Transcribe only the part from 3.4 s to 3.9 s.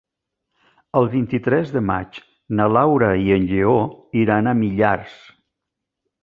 Lleó